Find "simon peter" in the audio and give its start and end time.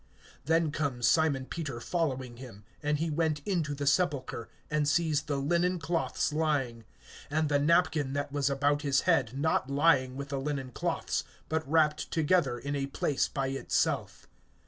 1.07-1.79